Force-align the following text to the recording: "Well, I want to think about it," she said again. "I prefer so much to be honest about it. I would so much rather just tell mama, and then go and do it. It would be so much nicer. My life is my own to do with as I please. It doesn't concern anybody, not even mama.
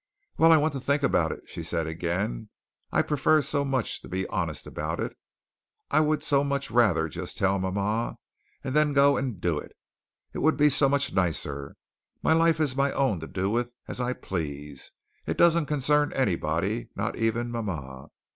"Well, 0.39 0.51
I 0.51 0.57
want 0.57 0.73
to 0.73 0.79
think 0.79 1.03
about 1.03 1.31
it," 1.31 1.47
she 1.47 1.61
said 1.61 1.85
again. 1.85 2.49
"I 2.91 3.03
prefer 3.03 3.39
so 3.43 3.63
much 3.63 4.01
to 4.01 4.09
be 4.09 4.25
honest 4.29 4.65
about 4.65 4.99
it. 4.99 5.15
I 5.91 5.99
would 5.99 6.23
so 6.23 6.43
much 6.43 6.71
rather 6.71 7.07
just 7.07 7.37
tell 7.37 7.59
mama, 7.59 8.17
and 8.63 8.75
then 8.75 8.93
go 8.93 9.15
and 9.15 9.39
do 9.39 9.59
it. 9.59 9.73
It 10.33 10.39
would 10.39 10.57
be 10.57 10.69
so 10.69 10.89
much 10.89 11.13
nicer. 11.13 11.75
My 12.23 12.33
life 12.33 12.59
is 12.59 12.75
my 12.75 12.91
own 12.93 13.19
to 13.19 13.27
do 13.27 13.47
with 13.51 13.75
as 13.87 14.01
I 14.01 14.13
please. 14.13 14.91
It 15.27 15.37
doesn't 15.37 15.67
concern 15.67 16.11
anybody, 16.13 16.89
not 16.95 17.15
even 17.15 17.51
mama. 17.51 18.07